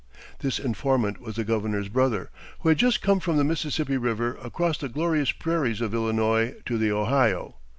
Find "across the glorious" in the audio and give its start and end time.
4.41-5.31